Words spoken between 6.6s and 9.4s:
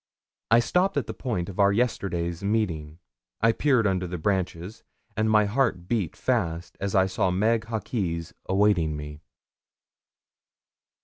as I saw Meg Hawkes awaiting me.